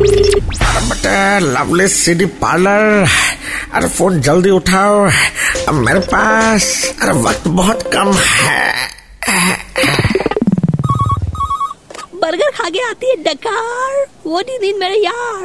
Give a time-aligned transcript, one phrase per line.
[0.00, 3.06] अरे lovely city parlour
[3.74, 5.10] अरे phone जल्दी उठाओ।
[5.68, 8.88] अब मेरे पास अरे वक्त बहुत कम है।
[12.14, 15.44] बर्गर खा के आती है डकार। वो नहीं दिन मेरे यार।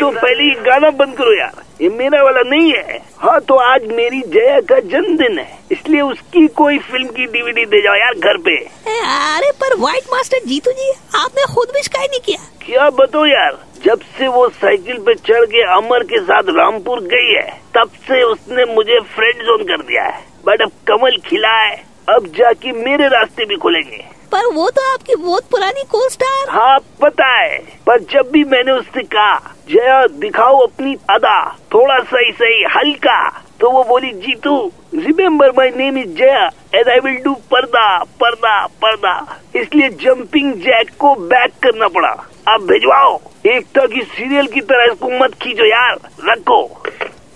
[0.00, 4.20] तो पहले गाना बंद करो यार। ये मेरा वाला नहीं है। हाँ तो आज मेरी
[4.28, 8.54] जया का जन्मदिन है। इसलिए उसकी कोई फ़िल्म की डीवीडी दे जाओ यार घर पे।
[8.54, 8.98] ए,
[9.34, 13.58] अरे पर व्हाइट मास्टर जीतू जी आपने खुद भी शिकायत नहीं किया। क्या बताओ यार
[13.84, 18.22] जब से वो साइकिल पे चढ़ के अमर के साथ रामपुर गई है तब से
[18.24, 21.76] उसने मुझे फ्रेंड जोन कर दिया है। बट अब कमल खिला है।
[22.08, 26.78] अब जाके मेरे रास्ते भी खुलेंगे। पर वो तो आपकी बहुत पुरानी को स्टार हाँ
[27.00, 29.34] पता है। पर जब भी मैंने उससे कहा
[29.70, 31.38] जया दिखाओ अपनी अदा
[31.74, 33.18] थोड़ा सही सही हल्का
[33.60, 34.56] तो वो बोली Jeetu
[34.94, 37.86] remember my name is Jaya and I will do पर्दा
[38.20, 39.14] पर्दा पर्दा।
[39.56, 42.10] इसलिए जंपिंग जैक को बैक करना पड़ा।
[42.48, 46.66] अब भिजवाओ। एकता की सीरियल की तरह इसको मत खींचो यार। रखो।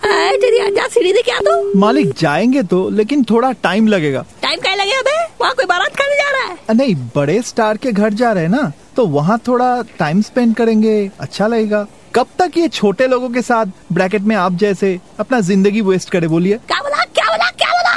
[0.05, 5.22] सीढ़ी दे क्या तो मालिक जाएँगे तो लेकिन थोड़ा टाइम लगेगा। टाइम क्या लगेगा अबे
[5.43, 8.51] वहाँ कोई बारात खाने जा रहा है। नहीं बड़े स्टार के घर जा रहे हैं
[8.51, 13.43] ना तो वहाँ थोड़ा टाइम स्पेंड करेंगे अच्छा लगेगा। कब तक ये छोटे लोगों के
[13.43, 17.71] साथ ब्रैकेट में आप जैसे अपना ज़िंदगी वेस्ट करे बोलिए। क्या बोला क्या बोला क्या
[17.71, 17.95] बोला?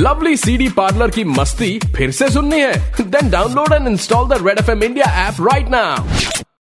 [0.00, 4.58] लवली सीडी पार्लर की मस्ती फिर से सुननी है। Then download and install the red
[4.58, 6.29] F M India app right now